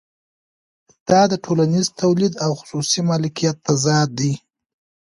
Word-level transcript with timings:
دا 1.07 1.21
د 1.31 1.33
ټولنیز 1.45 1.87
تولید 2.01 2.33
او 2.45 2.51
خصوصي 2.59 3.01
مالکیت 3.09 3.55
تضاد 3.67 4.07
دی 4.19 4.33